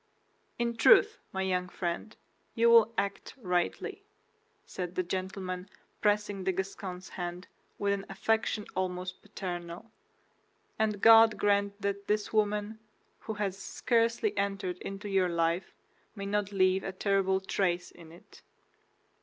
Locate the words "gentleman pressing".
5.03-6.43